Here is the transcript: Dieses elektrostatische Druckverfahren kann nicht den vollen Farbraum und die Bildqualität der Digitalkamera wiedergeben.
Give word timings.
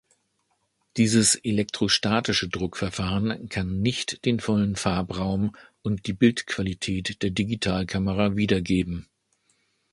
Dieses 0.97 1.35
elektrostatische 1.35 2.49
Druckverfahren 2.49 3.49
kann 3.49 3.81
nicht 3.83 4.25
den 4.25 4.39
vollen 4.39 4.75
Farbraum 4.75 5.55
und 5.83 6.07
die 6.07 6.13
Bildqualität 6.13 7.21
der 7.21 7.29
Digitalkamera 7.29 8.35
wiedergeben. 8.35 9.05